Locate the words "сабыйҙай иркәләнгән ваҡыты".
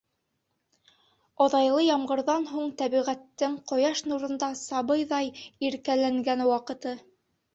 4.63-6.95